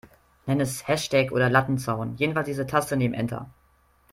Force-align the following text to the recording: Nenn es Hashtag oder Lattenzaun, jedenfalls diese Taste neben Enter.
Nenn 0.47 0.59
es 0.59 0.87
Hashtag 0.87 1.31
oder 1.31 1.47
Lattenzaun, 1.51 2.15
jedenfalls 2.17 2.47
diese 2.47 2.65
Taste 2.65 2.97
neben 2.97 3.13
Enter. 3.13 3.51